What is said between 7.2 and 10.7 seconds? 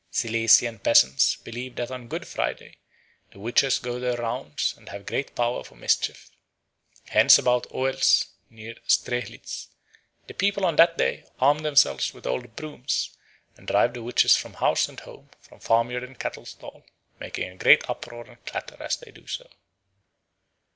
about Oels, near Strehlitz, the people